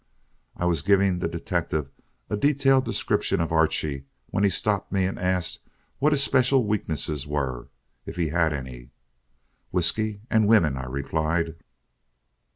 I 0.57 0.65
was 0.65 0.81
giving 0.81 1.19
the 1.19 1.27
detective 1.27 1.91
a 2.27 2.35
detailed 2.35 2.85
description 2.85 3.39
of 3.39 3.51
Archie, 3.51 4.05
when 4.31 4.43
he 4.43 4.49
stopped 4.49 4.91
me 4.91 5.05
and 5.05 5.19
asked 5.19 5.59
what 5.99 6.11
his 6.11 6.23
special 6.23 6.65
weaknesses 6.65 7.27
were, 7.27 7.67
if 8.07 8.15
he 8.15 8.29
had 8.29 8.51
any. 8.51 8.89
"Whiskey 9.69 10.21
and 10.27 10.47
women," 10.47 10.75
I 10.75 10.87
replied. 10.87 11.53